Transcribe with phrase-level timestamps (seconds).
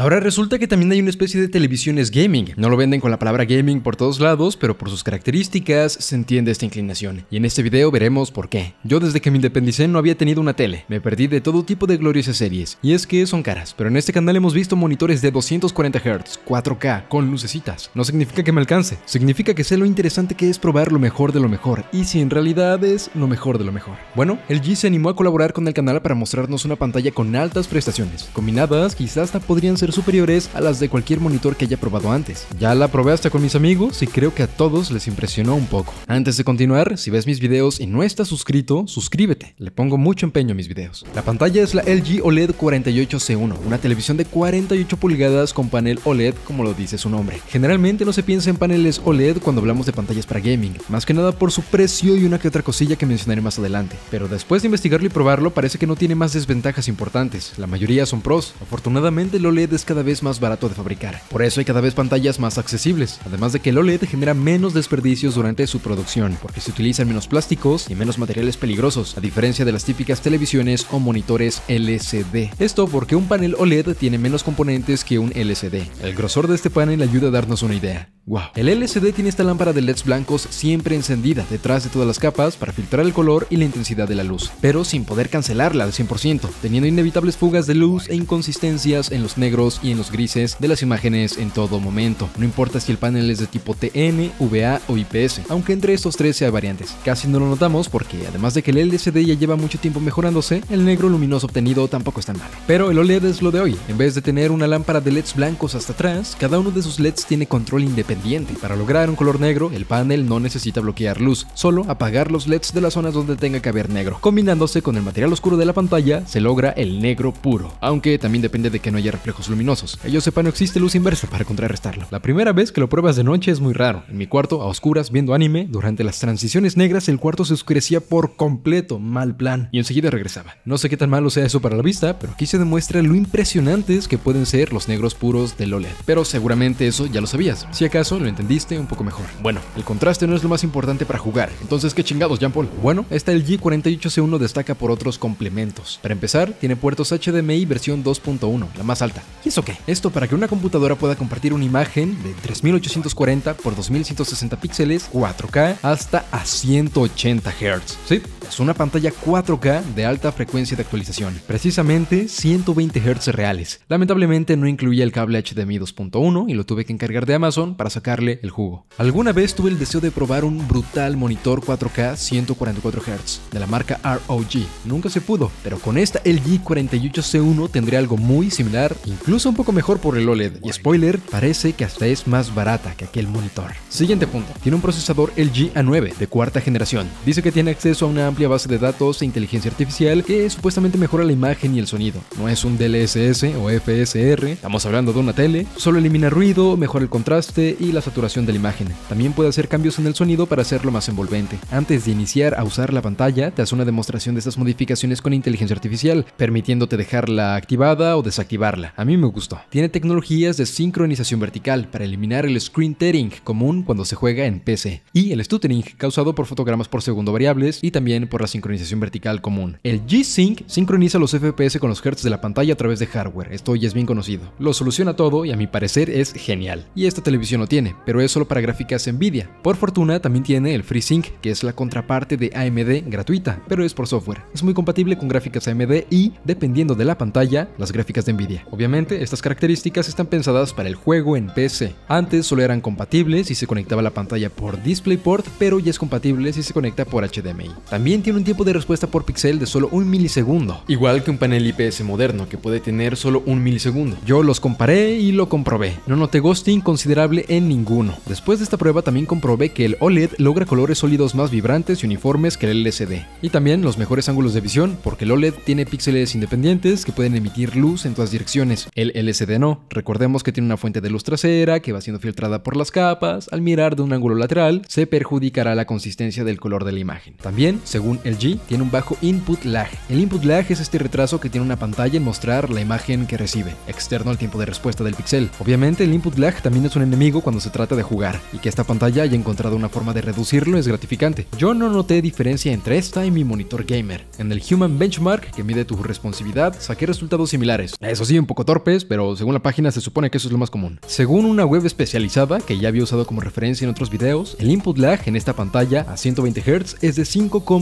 [0.00, 2.54] Ahora resulta que también hay una especie de televisiones gaming.
[2.56, 6.14] No lo venden con la palabra gaming por todos lados, pero por sus características se
[6.14, 7.26] entiende esta inclinación.
[7.30, 8.72] Y en este video veremos por qué.
[8.82, 10.86] Yo desde que me independicé no había tenido una tele.
[10.88, 12.78] Me perdí de todo tipo de gloriosas series.
[12.80, 13.74] Y es que son caras.
[13.76, 17.90] Pero en este canal hemos visto monitores de 240 Hz, 4K, con lucecitas.
[17.92, 18.96] No significa que me alcance.
[19.04, 21.84] Significa que sé lo interesante que es probar lo mejor de lo mejor.
[21.92, 23.98] Y si en realidad es lo mejor de lo mejor.
[24.14, 27.36] Bueno, el G se animó a colaborar con el canal para mostrarnos una pantalla con
[27.36, 28.30] altas prestaciones.
[28.32, 32.46] Combinadas, quizás hasta podrían ser superiores a las de cualquier monitor que haya probado antes.
[32.58, 35.66] Ya la probé hasta con mis amigos y creo que a todos les impresionó un
[35.66, 35.94] poco.
[36.06, 39.54] Antes de continuar, si ves mis videos y no estás suscrito, suscríbete.
[39.58, 41.04] Le pongo mucho empeño a mis videos.
[41.14, 46.34] La pantalla es la LG OLED 48C1, una televisión de 48 pulgadas con panel OLED
[46.44, 47.40] como lo dice su nombre.
[47.48, 51.14] Generalmente no se piensa en paneles OLED cuando hablamos de pantallas para gaming, más que
[51.14, 53.96] nada por su precio y una que otra cosilla que mencionaré más adelante.
[54.10, 57.52] Pero después de investigarlo y probarlo, parece que no tiene más desventajas importantes.
[57.56, 58.54] La mayoría son pros.
[58.60, 61.20] Afortunadamente el OLED es cada vez más barato de fabricar.
[61.30, 64.74] Por eso hay cada vez pantallas más accesibles, además de que el OLED genera menos
[64.74, 69.64] desperdicios durante su producción, porque se utilizan menos plásticos y menos materiales peligrosos, a diferencia
[69.64, 72.50] de las típicas televisiones o monitores LCD.
[72.58, 75.86] Esto porque un panel OLED tiene menos componentes que un LCD.
[76.02, 78.10] El grosor de este panel ayuda a darnos una idea.
[78.54, 82.56] El LCD tiene esta lámpara de LEDs blancos siempre encendida detrás de todas las capas
[82.56, 85.92] para filtrar el color y la intensidad de la luz, pero sin poder cancelarla al
[85.92, 90.56] 100%, teniendo inevitables fugas de luz e inconsistencias en los negros y en los grises
[90.60, 92.28] de las imágenes en todo momento.
[92.38, 96.16] No importa si el panel es de tipo TN, VA o IPS, aunque entre estos
[96.16, 96.94] tres sea variantes.
[97.04, 100.62] Casi no lo notamos porque además de que el LCD ya lleva mucho tiempo mejorándose,
[100.70, 102.52] el negro luminoso obtenido tampoco es tan malo.
[102.68, 103.76] Pero el OLED es lo de hoy.
[103.88, 107.00] En vez de tener una lámpara de LEDs blancos hasta atrás, cada uno de sus
[107.00, 108.19] LEDs tiene control independiente
[108.60, 112.74] para lograr un color negro, el panel no necesita bloquear luz, solo apagar los LEDs
[112.74, 114.18] de las zonas donde tenga que haber negro.
[114.20, 118.42] Combinándose con el material oscuro de la pantalla, se logra el negro puro, aunque también
[118.42, 119.98] depende de que no haya reflejos luminosos.
[120.04, 122.06] Ello sepa no existe luz inversa para contrarrestarlo.
[122.10, 124.04] La primera vez que lo pruebas de noche es muy raro.
[124.08, 128.00] En mi cuarto, a oscuras, viendo anime, durante las transiciones negras el cuarto se oscurecía
[128.00, 130.56] por completo, mal plan, y enseguida regresaba.
[130.66, 133.14] No sé qué tan malo sea eso para la vista, pero aquí se demuestra lo
[133.14, 135.88] impresionantes que pueden ser los negros puros del OLED.
[136.04, 137.66] Pero seguramente eso ya lo sabías.
[137.70, 139.26] Si acaso lo entendiste un poco mejor.
[139.42, 142.68] Bueno, el contraste no es lo más importante para jugar, entonces ¿qué chingados, Jean Paul?
[142.82, 145.98] Bueno, esta el G48C1 destaca por otros complementos.
[146.02, 149.22] Para empezar, tiene puertos HDMI versión 2.1, la más alta.
[149.44, 149.76] ¿Y eso qué?
[149.86, 155.76] Esto para que una computadora pueda compartir una imagen de 3840 x 2160 píxeles, 4K,
[155.82, 157.98] hasta a 180 Hz.
[158.06, 163.80] Sí, es una pantalla 4K de alta frecuencia de actualización, precisamente 120 Hz reales.
[163.88, 167.90] Lamentablemente no incluía el cable HDMI 2.1 y lo tuve que encargar de Amazon para
[167.90, 168.86] sacarle el jugo.
[168.98, 173.68] Alguna vez tuve el deseo de probar un brutal monitor 4K 144 Hz de la
[173.68, 174.66] marca ROG.
[174.84, 179.70] Nunca se pudo, pero con esta LG 48C1 tendré algo muy similar, incluso un poco
[179.70, 180.58] mejor por el OLED.
[180.64, 183.70] Y spoiler, parece que hasta es más barata que aquel monitor.
[183.88, 184.52] Siguiente punto.
[184.60, 187.08] Tiene un procesador LG A9 de cuarta generación.
[187.24, 190.98] Dice que tiene acceso a una amplia base de datos e inteligencia artificial que supuestamente
[190.98, 192.20] mejora la imagen y el sonido.
[192.38, 197.04] No es un DLSS o FSR, estamos hablando de una tele, solo elimina ruido, mejora
[197.04, 198.88] el contraste y la saturación de la imagen.
[199.08, 201.58] También puede hacer cambios en el sonido para hacerlo más envolvente.
[201.70, 205.32] Antes de iniciar a usar la pantalla, te hace una demostración de estas modificaciones con
[205.32, 208.94] inteligencia artificial, permitiéndote dejarla activada o desactivarla.
[208.96, 209.60] A mí me gustó.
[209.70, 214.60] Tiene tecnologías de sincronización vertical para eliminar el screen tearing común cuando se juega en
[214.60, 219.00] PC y el stuttering causado por fotogramas por segundo variables y también por la sincronización
[219.00, 219.78] vertical común.
[219.82, 223.52] El G-Sync sincroniza los FPS con los hertz de la pantalla a través de hardware,
[223.52, 224.52] esto ya es bien conocido.
[224.58, 226.86] Lo soluciona todo y a mi parecer es genial.
[226.94, 229.50] Y esta televisión lo tiene, pero es solo para gráficas Nvidia.
[229.62, 233.92] Por fortuna también tiene el FreeSync, que es la contraparte de AMD gratuita, pero es
[233.92, 234.42] por software.
[234.54, 238.64] Es muy compatible con gráficas AMD y, dependiendo de la pantalla, las gráficas de Nvidia.
[238.70, 241.94] Obviamente, estas características están pensadas para el juego en PC.
[242.08, 246.52] Antes solo eran compatibles si se conectaba la pantalla por DisplayPort, pero ya es compatible
[246.52, 247.70] si se conecta por HDMI.
[247.88, 251.38] También tiene un tiempo de respuesta por píxel de solo un milisegundo, igual que un
[251.38, 254.16] panel IPS moderno que puede tener solo un milisegundo.
[254.26, 255.96] Yo los comparé y lo comprobé.
[256.06, 258.14] No noté ghosting considerable en ninguno.
[258.26, 262.06] Después de esta prueba también comprobé que el OLED logra colores sólidos más vibrantes y
[262.06, 263.24] uniformes que el LCD.
[263.42, 267.36] Y también los mejores ángulos de visión, porque el OLED tiene píxeles independientes que pueden
[267.36, 268.88] emitir luz en todas direcciones.
[268.94, 269.80] El LCD no.
[269.90, 273.48] Recordemos que tiene una fuente de luz trasera que va siendo filtrada por las capas.
[273.52, 277.34] Al mirar de un ángulo lateral, se perjudicará la consistencia del color de la imagen.
[277.36, 279.88] También, según LG, tiene un bajo input lag.
[280.08, 283.36] El input lag es este retraso que tiene una pantalla en mostrar la imagen que
[283.36, 285.50] recibe, externo al tiempo de respuesta del pixel.
[285.58, 288.68] Obviamente, el input lag también es un enemigo cuando se trata de jugar, y que
[288.68, 291.46] esta pantalla haya encontrado una forma de reducirlo es gratificante.
[291.58, 294.26] Yo no noté diferencia entre esta y mi monitor gamer.
[294.38, 297.94] En el Human Benchmark, que mide tu responsividad, saqué resultados similares.
[298.00, 300.58] Eso sí, un poco torpes, pero según la página se supone que eso es lo
[300.58, 301.00] más común.
[301.06, 304.98] Según una web especializada, que ya había usado como referencia en otros videos, el input
[304.98, 307.24] lag en esta pantalla a 120 Hz es de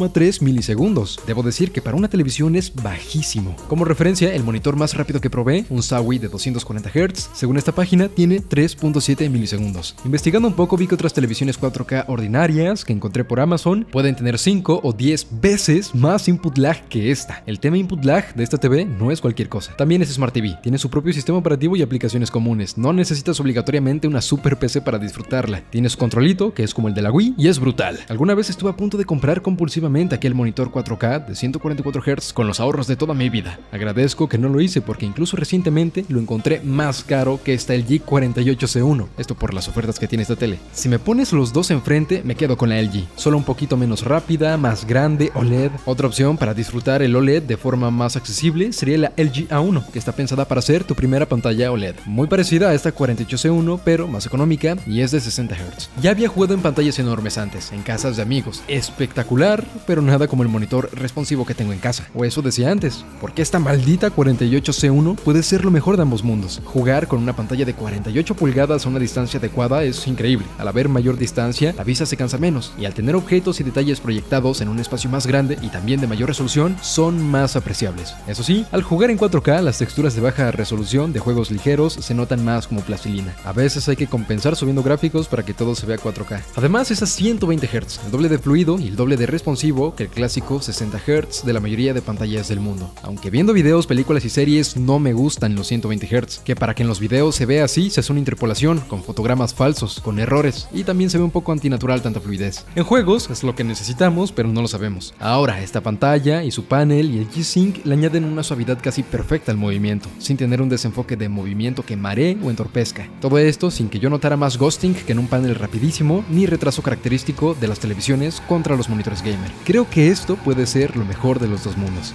[0.08, 1.20] 5,3 milisegundos.
[1.26, 3.55] Debo decir que para una televisión es bajísimo.
[3.69, 7.72] Como referencia, el monitor más rápido que probé, un Sawi de 240 Hz, según esta
[7.72, 9.94] página, tiene 3.7 milisegundos.
[10.05, 14.38] Investigando un poco vi que otras televisiones 4K ordinarias que encontré por Amazon pueden tener
[14.38, 17.43] 5 o 10 veces más input lag que esta.
[17.46, 19.76] El tema input lag de esta TV no es cualquier cosa.
[19.76, 22.78] También es Smart TV, tiene su propio sistema operativo y aplicaciones comunes.
[22.78, 25.62] No necesitas obligatoriamente una super PC para disfrutarla.
[25.70, 27.99] Tiene su controlito, que es como el de la Wii, y es brutal.
[28.08, 32.47] Alguna vez estuve a punto de comprar compulsivamente aquel monitor 4K de 144 Hz con
[32.47, 33.59] los ahorros de toda mi vida.
[33.73, 38.06] Agradezco que no lo hice porque incluso recientemente lo encontré más caro que esta LG
[38.06, 39.06] 48C1.
[39.19, 40.59] Esto por las ofertas que tiene esta tele.
[40.73, 43.06] Si me pones los dos enfrente, me quedo con la LG.
[43.17, 45.73] Solo un poquito menos rápida, más grande, OLED.
[45.85, 49.99] Otra opción para disfrutar el OLED de forma más accesible sería la LG A1, que
[49.99, 51.97] está pensada para ser tu primera pantalla OLED.
[52.06, 55.91] Muy parecida a esta 48C1, pero más económica y es de 60 Hz.
[56.00, 58.62] Ya había jugado en pantallas enormes antes, en casas de amigos.
[58.69, 62.06] Espectacular, pero nada como el monitor responsivo que tengo en casa.
[62.14, 66.61] O eso decía antes, porque esta maldita 48C1 puede ser lo mejor de ambos mundos.
[66.67, 70.44] Jugar con una pantalla de 48 pulgadas a una distancia adecuada es increíble.
[70.58, 74.00] Al haber mayor distancia, la vista se cansa menos, y al tener objetos y detalles
[74.00, 78.14] proyectados en un espacio más grande y también de mayor resolución, son más apreciables.
[78.26, 82.12] Eso sí, al jugar en 4K, las texturas de baja resolución de juegos ligeros se
[82.12, 83.35] notan más como plastilina.
[83.43, 86.43] A veces hay que compensar subiendo gráficos para que todo se vea 4K.
[86.56, 90.04] Además es a 120 Hz, el doble de fluido y el doble de responsivo que
[90.04, 92.92] el clásico 60 Hz de la mayoría de pantallas del mundo.
[93.02, 96.82] Aunque viendo videos, películas y series no me gustan los 120 Hz, que para que
[96.82, 100.69] en los videos se vea así se hace una interpolación, con fotogramas falsos, con errores,
[100.72, 102.64] y también se ve un poco antinatural tanta fluidez.
[102.75, 105.14] En juegos es lo que necesitamos, pero no lo sabemos.
[105.20, 109.52] Ahora, esta pantalla y su panel y el G-Sync le añaden una suavidad casi perfecta
[109.52, 113.08] al movimiento, sin tener un desenfoque de movimiento que maree o entorpezca.
[113.20, 116.82] Todo esto sin que yo notara más ghosting que en un panel rapidísimo, ni retraso
[116.82, 119.50] característico de las televisiones contra los monitores gamer.
[119.69, 122.15] Creo que esto puede ser lo mejor de los dos mundos.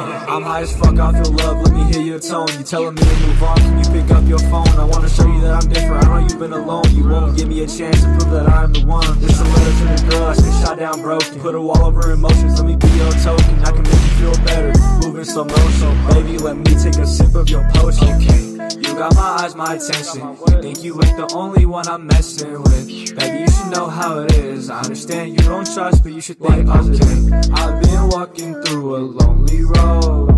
[0.00, 1.62] I'm high as fuck, I feel love.
[1.62, 2.48] Let me hear your tone.
[2.56, 3.56] You telling me to move on?
[3.58, 4.68] Can you pick up your phone?
[4.68, 6.04] I wanna show you that I'm different.
[6.06, 6.84] I know you've been alone.
[6.94, 9.20] You won't give me a chance to prove that I'm the one.
[9.20, 10.28] This a letter to the girl.
[10.28, 11.40] I get shot down broken.
[11.40, 12.58] Put a wall over emotions.
[12.58, 13.58] Let me be your token.
[13.60, 14.72] I can make you feel better.
[15.02, 16.06] Moving slow motion.
[16.08, 18.49] Baby, let me take a sip of your potion.
[18.76, 20.20] You got my eyes, my attention.
[20.20, 22.86] You think you ain't the only one I'm messing with.
[23.16, 24.70] Baby, you should know how it is.
[24.70, 27.32] I understand you don't trust, but you should think positive.
[27.54, 30.30] I've been walking through a lonely road.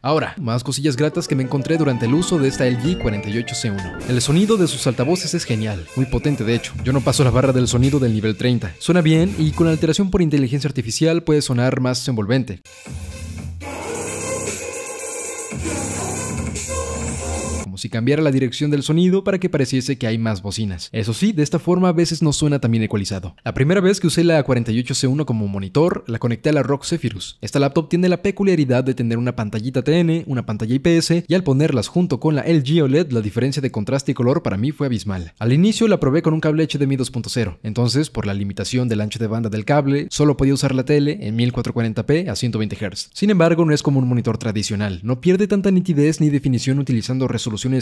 [0.00, 4.08] Ahora, más cosillas gratas que me encontré durante el uso de esta LG 48C1.
[4.08, 6.72] El sonido de sus altavoces es genial, muy potente de hecho.
[6.84, 8.74] Yo no paso la barra del sonido del nivel 30.
[8.78, 12.62] Suena bien y con la alteración por inteligencia artificial puede sonar más envolvente.
[15.50, 15.97] Yes.
[17.78, 20.90] Si cambiara la dirección del sonido para que pareciese que hay más bocinas.
[20.92, 23.36] Eso sí, de esta forma a veces no suena tan bien ecualizado.
[23.44, 27.38] La primera vez que usé la 48C1 como monitor, la conecté a la ROG Zephyrus.
[27.40, 31.44] Esta laptop tiene la peculiaridad de tener una pantallita TN, una pantalla IPS, y al
[31.44, 34.88] ponerlas junto con la LG OLED, la diferencia de contraste y color para mí fue
[34.88, 35.32] abismal.
[35.38, 39.18] Al inicio la probé con un cable HDMI 2.0, entonces por la limitación del ancho
[39.18, 43.10] de banda del cable, solo podía usar la tele en 1440p a 120 Hz.
[43.12, 47.28] Sin embargo, no es como un monitor tradicional, no pierde tanta nitidez ni definición utilizando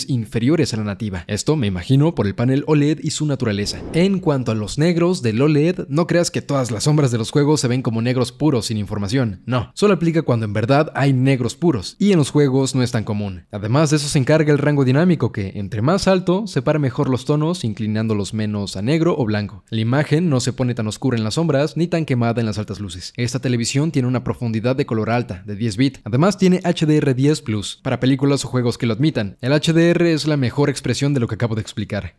[0.08, 1.24] inferiores a la nativa.
[1.26, 3.80] Esto me imagino por el panel OLED y su naturaleza.
[3.92, 7.30] En cuanto a los negros del OLED, no creas que todas las sombras de los
[7.30, 9.42] juegos se ven como negros puros sin información.
[9.46, 12.90] No, solo aplica cuando en verdad hay negros puros, y en los juegos no es
[12.90, 13.46] tan común.
[13.50, 17.24] Además de eso se encarga el rango dinámico que, entre más alto, separa mejor los
[17.24, 19.64] tonos inclinándolos menos a negro o blanco.
[19.70, 22.58] La imagen no se pone tan oscura en las sombras ni tan quemada en las
[22.58, 23.12] altas luces.
[23.16, 25.98] Esta televisión tiene una profundidad de color alta, de 10 bit.
[26.04, 29.36] Además tiene HDR10 Plus, para películas o juegos que lo admitan.
[29.40, 32.16] El Es la mejor expresión de lo que acabo de explicar.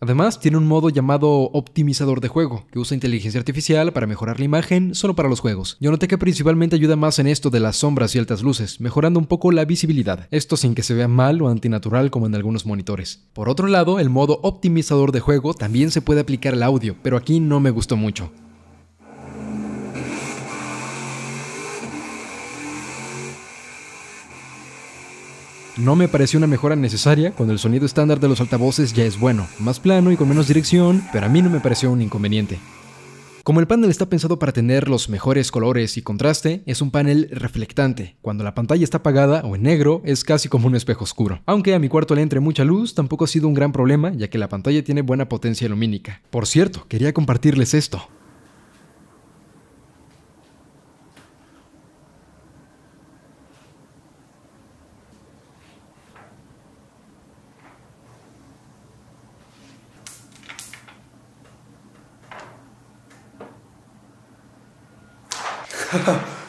[0.00, 4.46] Además, tiene un modo llamado optimizador de juego, que usa inteligencia artificial para mejorar la
[4.46, 5.76] imagen solo para los juegos.
[5.78, 9.20] Yo noté que principalmente ayuda más en esto de las sombras y altas luces, mejorando
[9.20, 12.66] un poco la visibilidad, esto sin que se vea mal o antinatural como en algunos
[12.66, 13.28] monitores.
[13.32, 17.16] Por otro lado, el modo optimizador de juego también se puede aplicar al audio, pero
[17.16, 18.32] aquí no me gustó mucho.
[25.76, 29.20] No me pareció una mejora necesaria cuando el sonido estándar de los altavoces ya es
[29.20, 32.58] bueno, más plano y con menos dirección, pero a mí no me pareció un inconveniente.
[33.44, 37.28] Como el panel está pensado para tener los mejores colores y contraste, es un panel
[37.30, 38.16] reflectante.
[38.22, 41.42] Cuando la pantalla está apagada o en negro, es casi como un espejo oscuro.
[41.44, 44.28] Aunque a mi cuarto le entre mucha luz, tampoco ha sido un gran problema, ya
[44.28, 46.22] que la pantalla tiene buena potencia lumínica.
[46.30, 48.08] Por cierto, quería compartirles esto.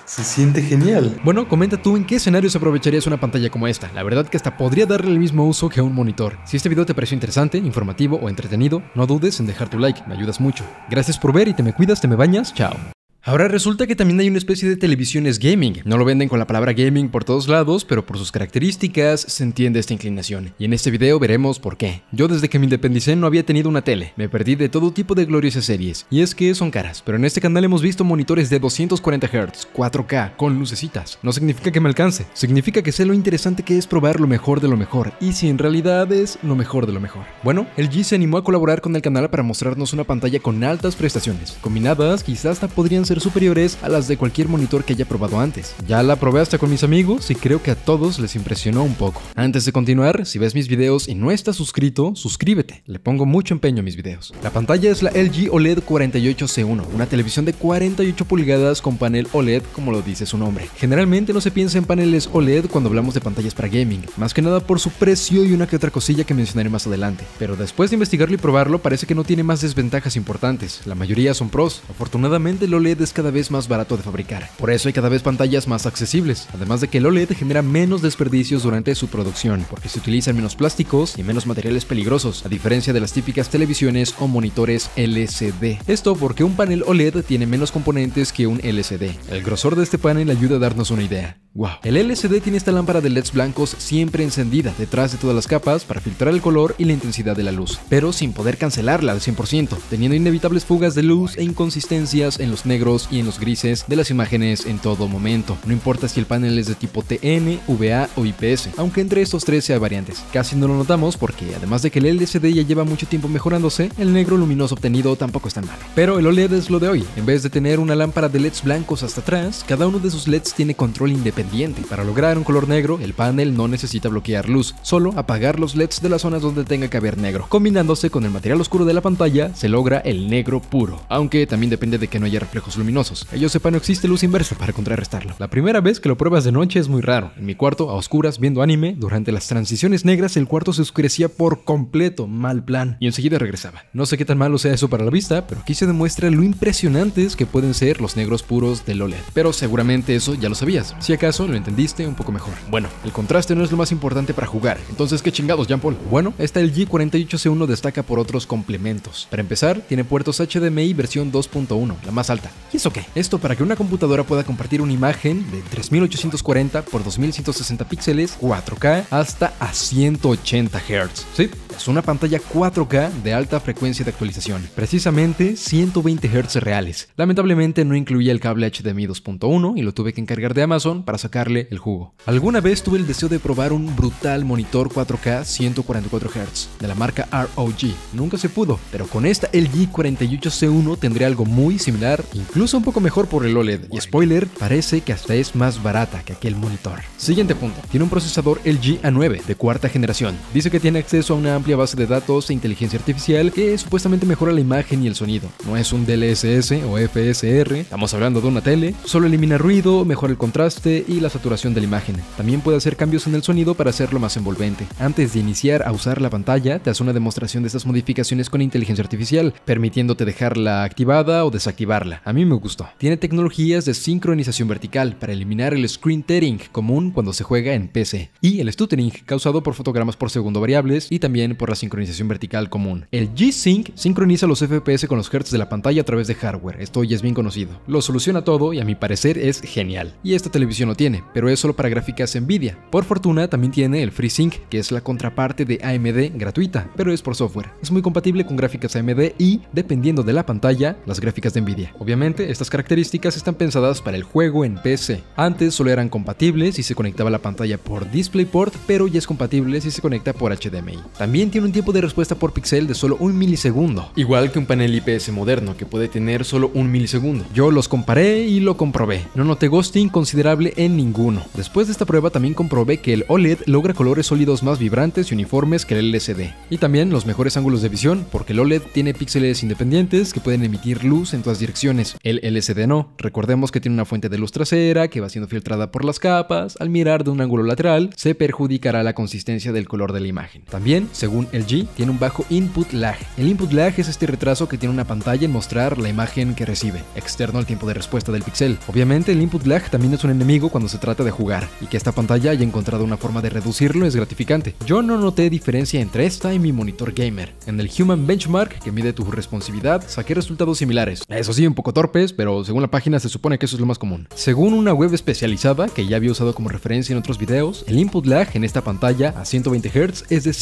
[0.05, 1.20] Se siente genial.
[1.24, 3.91] Bueno, comenta tú en qué escenarios aprovecharías una pantalla como esta.
[3.96, 6.38] La verdad que hasta podría darle el mismo uso que un monitor.
[6.46, 10.03] Si este video te pareció interesante, informativo o entretenido, no dudes en dejar tu like,
[10.08, 10.63] me ayudas mucho.
[10.91, 12.97] Gracias por ver y te me cuidas, te me bañas, chao.
[13.27, 15.81] Ahora resulta que también hay una especie de televisiones gaming.
[15.84, 19.43] No lo venden con la palabra gaming por todos lados, pero por sus características se
[19.43, 20.53] entiende esta inclinación.
[20.57, 22.03] Y en este video veremos por qué.
[22.13, 24.13] Yo desde que me independicé no había tenido una tele.
[24.15, 26.05] Me perdí de todo tipo de gloriosas series.
[26.10, 27.03] Y es que son caras.
[27.05, 31.19] Pero en este canal hemos visto monitores de 240 Hz, 4K, con lucecitas.
[31.22, 32.27] No significa que me alcance.
[32.31, 35.12] Significa que sé lo interesante que es probar lo mejor de lo mejor.
[35.19, 37.25] Y si en realidad es lo mejor de lo mejor.
[37.43, 40.63] Bueno, el G se animó a colaborar con el canal para mostrarnos una pantalla con
[40.63, 41.57] altas prestaciones.
[41.60, 45.75] Combinadas, quizás hasta podrían ser superiores a las de cualquier monitor que haya probado antes.
[45.88, 48.95] Ya la probé hasta con mis amigos y creo que a todos les impresionó un
[48.95, 49.21] poco.
[49.36, 52.83] Antes de continuar, si ves mis videos y no estás suscrito, suscríbete.
[52.86, 54.33] Le pongo mucho empeño a mis videos.
[54.43, 59.63] La pantalla es la LG OLED 48C1, una televisión de 48 pulgadas con panel OLED
[59.74, 60.69] como lo dice su nombre.
[60.77, 64.41] Generalmente no se piensa en paneles OLED cuando hablamos de pantallas para gaming, más que
[64.41, 67.24] nada por su precio y una que otra cosilla que mencionaré más adelante.
[67.39, 70.81] Pero después de investigarlo y probarlo, parece que no tiene más desventajas importantes.
[70.86, 71.81] La mayoría son pros.
[71.89, 74.49] Afortunadamente el OLED cada vez más barato de fabricar.
[74.57, 78.01] Por eso hay cada vez pantallas más accesibles, además de que el OLED genera menos
[78.01, 82.93] desperdicios durante su producción, porque se utilizan menos plásticos y menos materiales peligrosos, a diferencia
[82.93, 85.79] de las típicas televisiones o monitores LCD.
[85.87, 89.11] Esto porque un panel OLED tiene menos componentes que un LCD.
[89.29, 91.37] El grosor de este panel ayuda a darnos una idea.
[91.53, 91.69] Wow.
[91.83, 95.85] El LCD tiene esta lámpara de LEDs blancos siempre encendida detrás de todas las capas
[95.85, 99.21] para filtrar el color y la intensidad de la luz, pero sin poder cancelarla al
[99.21, 103.84] 100%, teniendo inevitables fugas de luz e inconsistencias en los negros y en los grises
[103.88, 105.58] de las imágenes en todo momento.
[105.65, 109.44] No importa si el panel es de tipo TN, VA o IPS, aunque entre estos
[109.44, 110.24] tres sea variantes.
[110.32, 113.91] Casi no lo notamos porque además de que el LCD ya lleva mucho tiempo mejorándose,
[113.98, 115.79] el negro luminoso obtenido tampoco es tan malo.
[115.96, 117.06] Pero el OLED es lo de hoy.
[117.17, 120.29] En vez de tener una lámpara de LEDs blancos hasta atrás, cada uno de sus
[120.29, 124.75] LEDs tiene control independiente para lograr un color negro, el panel no necesita bloquear luz,
[124.82, 127.48] solo apagar los LEDs de las zonas donde tenga que haber negro.
[127.50, 131.70] Combinándose con el material oscuro de la pantalla, se logra el negro puro, aunque también
[131.70, 133.25] depende de que no haya reflejos luminosos.
[133.25, 135.36] Que yo sepa no existe luz inversa para contrarrestarlo.
[135.39, 137.31] La primera vez que lo pruebas de noche es muy raro.
[137.38, 141.29] En mi cuarto, a oscuras, viendo anime, durante las transiciones negras el cuarto se oscurecía
[141.29, 143.84] por completo, mal plan, y enseguida regresaba.
[143.93, 146.43] No sé qué tan malo sea eso para la vista, pero aquí se demuestra lo
[146.43, 149.17] impresionantes que pueden ser los negros puros del OLED.
[149.34, 150.96] Pero seguramente eso ya lo sabías.
[151.00, 152.53] Si acaso lo entendiste un poco mejor.
[152.69, 155.98] Bueno, el contraste no es lo más importante para jugar, entonces ¿qué chingados, Jean Paul?
[156.10, 159.27] Bueno, esta LG 48C1 destaca por otros complementos.
[159.29, 162.51] Para empezar, tiene puertos HDMI versión 2.1, la más alta.
[162.74, 163.05] ¿Y eso qué?
[163.15, 169.05] Esto para que una computadora pueda compartir una imagen de 3840 x 2160 píxeles, 4K,
[169.09, 171.25] hasta a 180 Hz.
[171.36, 177.10] Sí, es una pantalla 4K de alta frecuencia de actualización, precisamente 120 Hz reales.
[177.15, 181.17] Lamentablemente no incluía el cable HDMI 2.1 y lo tuve que encargar de Amazon para
[181.17, 182.13] sacarle el jugo.
[182.25, 186.96] Alguna vez tuve el deseo de probar un brutal monitor 4K 144 Hz de la
[186.96, 187.93] marca ROG.
[188.13, 193.00] Nunca se pudo, pero con esta LG 48C1 tendré algo muy similar, incluso un poco
[193.00, 193.88] mejor por el OLED.
[193.91, 197.01] Y spoiler, parece que hasta es más barata que aquel monitor.
[197.17, 197.79] Siguiente punto.
[197.91, 200.36] Tiene un procesador LG A9 de cuarta generación.
[200.53, 204.25] Dice que tiene acceso a una amplia base de datos e inteligencia artificial que supuestamente
[204.25, 205.50] mejora la imagen y el sonido.
[205.65, 210.31] No es un DLSS o FSR, estamos hablando de una tele, solo elimina ruido, mejora
[210.31, 212.15] el contraste y la saturación de la imagen.
[212.38, 214.88] También puede hacer cambios en el sonido para hacerlo más envolvente.
[215.00, 218.62] Antes de iniciar a usar la pantalla, te hace una demostración de estas modificaciones con
[218.62, 222.21] inteligencia artificial, permitiéndote dejarla activada o desactivarla.
[222.24, 222.88] A mí me gustó.
[222.97, 227.88] Tiene tecnologías de sincronización vertical para eliminar el screen tearing común cuando se juega en
[227.88, 232.27] PC y el stuttering causado por fotogramas por segundo variables y también por la sincronización
[232.27, 233.05] vertical común.
[233.11, 236.81] El G-Sync sincroniza los FPS con los hertz de la pantalla a través de hardware.
[236.81, 237.81] Esto ya es bien conocido.
[237.87, 240.13] Lo soluciona todo y a mi parecer es genial.
[240.23, 242.77] Y esta televisión lo tiene, pero es solo para gráficas Nvidia.
[242.91, 247.21] Por fortuna también tiene el FreeSync, que es la contraparte de AMD gratuita, pero es
[247.21, 247.69] por software.
[247.81, 251.93] Es muy compatible con gráficas AMD y, dependiendo de la pantalla, las gráficas de Nvidia.
[251.99, 255.23] Obviamente, estas características están pensadas para el juego en PC.
[255.35, 259.81] Antes solo eran compatibles si se conectaba la pantalla por DisplayPort, pero ya es compatible
[259.81, 260.99] si se conecta por HDMI.
[261.17, 264.66] También tiene un tiempo de respuesta por píxel de solo un milisegundo, igual que un
[264.66, 267.46] panel IPS moderno que puede tener solo un milisegundo.
[267.54, 269.24] Yo los comparé y lo comprobé.
[269.36, 271.44] No noté ghosting considerable en ninguno.
[271.56, 275.36] Después de esta prueba también comprobé que el OLED logra colores sólidos más vibrantes y
[275.36, 276.54] uniformes que el LCD.
[276.70, 280.63] Y también los mejores ángulos de visión, porque el OLED tiene píxeles independientes que pueden
[280.63, 282.18] emitir luz en todas direcciones.
[282.24, 283.10] El LCD no.
[283.18, 286.75] Recordemos que tiene una fuente de luz trasera que va siendo filtrada por las capas.
[286.80, 290.63] Al mirar de un ángulo lateral, se perjudicará la consistencia del color de la imagen.
[290.63, 293.17] También, según LG, tiene un bajo input lag.
[293.38, 296.65] El input lag es este retraso que tiene una pantalla en mostrar la imagen que
[296.65, 298.77] recibe, externo al tiempo de respuesta del pixel.
[298.88, 301.98] Obviamente, el input lag también es un enemigo cuando se trata de jugar, y que
[301.98, 304.75] esta pantalla haya encontrado una forma de reducirlo es gratificante.
[304.86, 307.53] Yo no noté diferencia entre esta y mi monitor gamer.
[307.65, 311.24] En el Human Benchmark, que mide tu responsividad, saqué resultados similares.
[311.27, 313.86] Eso sí, un poco torpes, pero según la página se supone que eso es lo
[313.86, 314.27] más común.
[314.36, 318.25] Según una web especializada que ya había usado como referencia en otros videos, el input
[318.25, 320.53] lag en esta pantalla a 120 Hz es de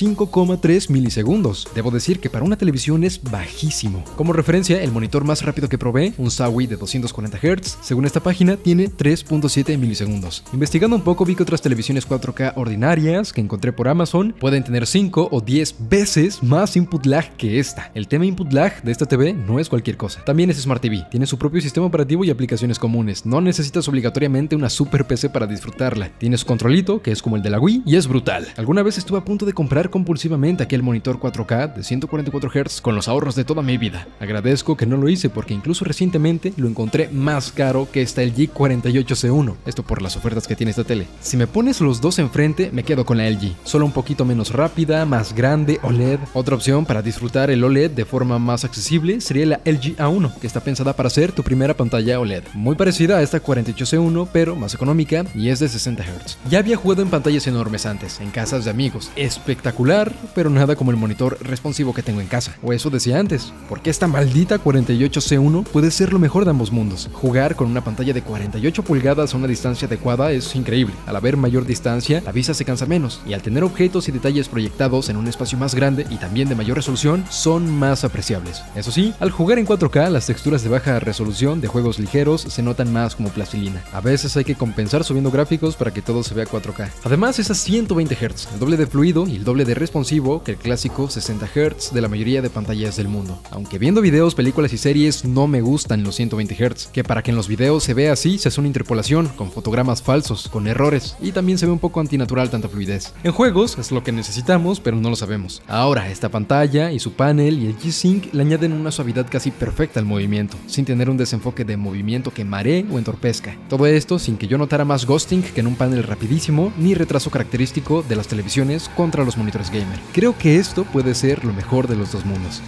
[0.55, 1.67] 5,3 milisegundos.
[1.75, 4.03] Debo decir que para una televisión es bajísimo.
[4.15, 8.19] Como referencia, el monitor más rápido que probé, un Sawi de 240 Hz, según esta
[8.19, 10.43] página, tiene 3.7 milisegundos.
[10.53, 14.87] Investigando un poco vi que otras televisiones 4K ordinarias que encontré por Amazon pueden tener
[14.87, 17.91] 5 o 10 veces más input lag que esta.
[17.93, 20.23] El tema input lag de esta TV no es cualquier cosa.
[20.25, 23.25] También es Smart TV, tiene su propio sistema operativo y aplicaciones comunes.
[23.25, 26.09] No necesitas obligatoriamente una super PC para disfrutarla.
[26.17, 28.47] Tiene su controlito, que es como el de la Wii, y es brutal.
[28.57, 32.95] Alguna vez estuve a punto de comprar compulsivamente aquel monitor 4K de 144 Hz con
[32.95, 34.07] los ahorros de toda mi vida.
[34.19, 38.53] Agradezco que no lo hice porque incluso recientemente lo encontré más caro que esta LG
[38.53, 39.55] 48C1.
[39.65, 41.07] Esto por las ofertas que tiene esta tele.
[41.19, 43.55] Si me pones los dos enfrente, me quedo con la LG.
[43.63, 46.19] Solo un poquito menos rápida, más grande, OLED.
[46.33, 50.47] Otra opción para disfrutar el OLED de forma más accesible sería la LG A1, que
[50.47, 52.43] está pensada para ser tu primera pantalla OLED.
[52.53, 56.37] Muy parecida a esta 48C1, pero más económica y es de 60 Hz.
[56.49, 59.11] Ya había jugado en pantallas enormes antes, en casas de amigos.
[59.15, 62.55] Espectacular, pero nada como el monitor responsivo que tengo en casa.
[62.61, 67.09] O eso decía antes, porque esta maldita 48C1 puede ser lo mejor de ambos mundos.
[67.13, 70.93] Jugar con una pantalla de 48 pulgadas a una distancia adecuada es increíble.
[71.07, 74.49] Al haber mayor distancia, la vista se cansa menos, y al tener objetos y detalles
[74.49, 78.61] proyectados en un espacio más grande y también de mayor resolución, son más apreciables.
[78.75, 82.61] Eso sí, al jugar en 4K, las texturas de baja resolución de juegos ligeros se
[82.61, 83.81] notan más como plastilina.
[83.93, 86.89] A veces hay que compensar subiendo gráficos para que todo se vea 4K.
[87.05, 90.53] Además, es a 120 Hz, el doble de fluido y el doble de responsivo que
[90.53, 93.39] el clásico 60 Hz de la mayoría de pantallas del mundo.
[93.51, 97.29] Aunque viendo videos, películas y series no me gustan los 120 Hz, que para que
[97.29, 101.15] en los videos se vea así se hace una interpolación, con fotogramas falsos, con errores,
[101.21, 103.13] y también se ve un poco antinatural tanta fluidez.
[103.23, 105.61] En juegos es lo que necesitamos, pero no lo sabemos.
[105.67, 109.99] Ahora, esta pantalla y su panel y el G-Sync le añaden una suavidad casi perfecta
[109.99, 113.57] al movimiento, sin tener un desenfoque de movimiento que maree o entorpezca.
[113.69, 117.29] Todo esto sin que yo notara más ghosting que en un panel rapidísimo, ni retraso
[117.29, 119.99] característico de las televisiones contra los monitores gamer.
[120.15, 122.61] Creo que esto puede ser lo mejor de los dos mundos.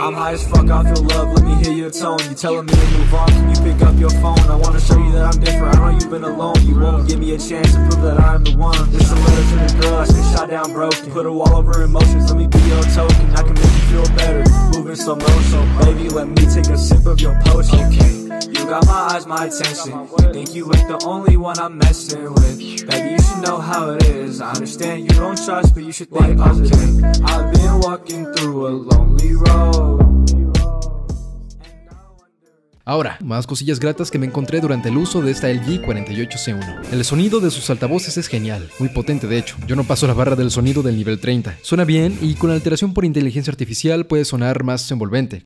[0.00, 1.28] I'm high as fuck, I feel love.
[1.34, 2.18] Let me hear your tone.
[2.30, 3.28] You telling me to move on.
[3.28, 4.38] Can you pick up your phone?
[4.48, 5.76] I wanna show you that I'm different.
[5.76, 6.56] I know you've been alone.
[6.66, 8.90] You won't give me a chance to prove that I'm the one.
[8.92, 9.98] This a letter to the girl.
[9.98, 11.10] I been shot down broken.
[11.10, 12.32] Put a wall over emotions.
[12.32, 13.30] Let me be your token.
[13.36, 14.44] I can make you feel better.
[14.72, 15.78] Moving slow motion.
[15.84, 17.78] Baby, let me take a sip of your potion.
[17.92, 18.19] Okay.
[32.84, 36.92] Ahora, más cosillas gratas que me encontré durante el uso de esta LG 48C1.
[36.92, 39.56] El sonido de sus altavoces es genial, muy potente de hecho.
[39.66, 41.58] Yo no paso la barra del sonido del nivel 30.
[41.62, 45.44] Suena bien y con alteración por inteligencia artificial puede sonar más envolvente.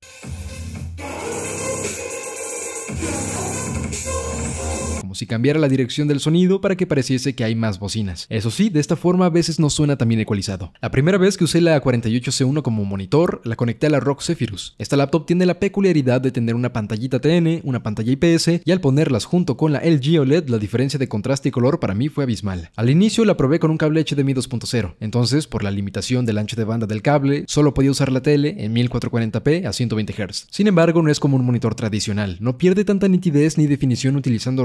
[5.15, 8.27] Como si cambiara la dirección del sonido para que pareciese que hay más bocinas.
[8.31, 10.73] Eso sí, de esta forma a veces no suena tan bien ecualizado.
[10.83, 14.75] La primera vez que usé la 48C1 como monitor, la conecté a la ROG Zephyrus.
[14.77, 18.81] Esta laptop tiene la peculiaridad de tener una pantallita TN, una pantalla IPS, y al
[18.81, 22.25] ponerlas junto con la LG OLED, la diferencia de contraste y color para mí fue
[22.25, 22.71] abismal.
[22.75, 26.57] Al inicio la probé con un cable HDMI 2.0, entonces por la limitación del ancho
[26.57, 30.49] de banda del cable, solo podía usar la tele en 1440p a 120 Hz.
[30.51, 34.65] Sin embargo, no es como un monitor tradicional, no pierde tanta nitidez ni definición utilizando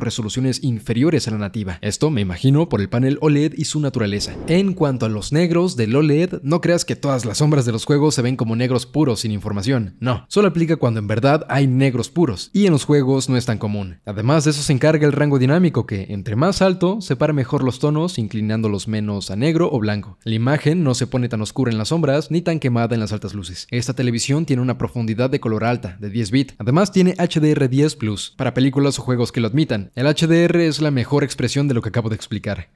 [0.61, 1.77] inferiores a la nativa.
[1.81, 4.33] Esto me imagino por el panel OLED y su naturaleza.
[4.47, 7.85] En cuanto a los negros del OLED, no creas que todas las sombras de los
[7.85, 9.95] juegos se ven como negros puros sin información.
[9.99, 13.45] No, solo aplica cuando en verdad hay negros puros, y en los juegos no es
[13.45, 13.97] tan común.
[14.05, 17.79] Además de eso se encarga el rango dinámico que, entre más alto, separa mejor los
[17.79, 20.17] tonos inclinándolos menos a negro o blanco.
[20.23, 23.11] La imagen no se pone tan oscura en las sombras ni tan quemada en las
[23.11, 23.67] altas luces.
[23.71, 26.55] Esta televisión tiene una profundidad de color alta, de 10 bits.
[26.57, 29.91] Además tiene HDR10 Plus, para películas o juegos que lo admitan.
[29.95, 32.69] El HDR es la mejor expresión de lo que acabo de explicar.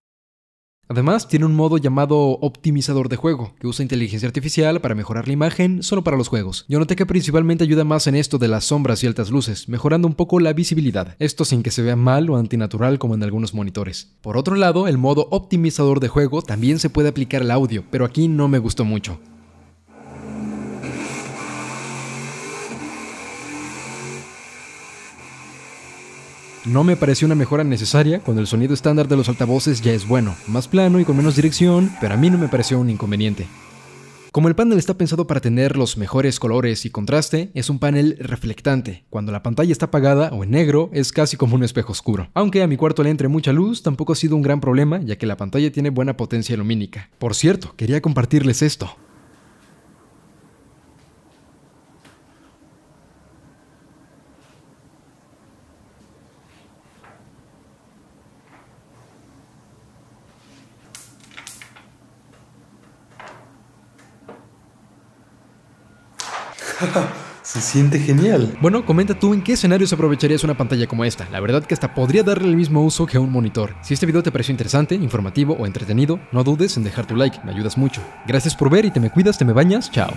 [0.89, 5.33] Además, tiene un modo llamado optimizador de juego, que usa inteligencia artificial para mejorar la
[5.33, 6.65] imagen solo para los juegos.
[6.67, 10.07] Yo noté que principalmente ayuda más en esto de las sombras y altas luces, mejorando
[10.07, 13.53] un poco la visibilidad, esto sin que se vea mal o antinatural como en algunos
[13.53, 14.13] monitores.
[14.21, 18.03] Por otro lado, el modo optimizador de juego también se puede aplicar al audio, pero
[18.03, 19.19] aquí no me gustó mucho.
[26.65, 30.07] No me pareció una mejora necesaria cuando el sonido estándar de los altavoces ya es
[30.07, 33.47] bueno, más plano y con menos dirección, pero a mí no me pareció un inconveniente.
[34.31, 38.15] Como el panel está pensado para tener los mejores colores y contraste, es un panel
[38.17, 39.03] reflectante.
[39.09, 42.29] Cuando la pantalla está apagada o en negro, es casi como un espejo oscuro.
[42.33, 45.17] Aunque a mi cuarto le entre mucha luz, tampoco ha sido un gran problema, ya
[45.17, 47.09] que la pantalla tiene buena potencia lumínica.
[47.19, 48.95] Por cierto, quería compartirles esto.
[67.73, 68.55] Siente genial.
[68.61, 71.27] Bueno, comenta tú en qué escenarios aprovecharías una pantalla como esta.
[71.31, 73.73] La verdad que hasta podría darle el mismo uso que un monitor.
[73.81, 77.39] Si este video te pareció interesante, informativo o entretenido, no dudes en dejar tu like,
[77.43, 77.99] me ayudas mucho.
[78.27, 80.13] Gracias por ver y te me cuidas, te me bañas, chao.